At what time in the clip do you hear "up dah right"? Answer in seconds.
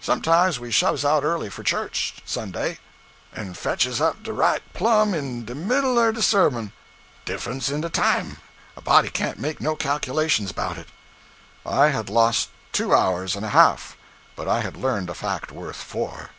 4.00-4.60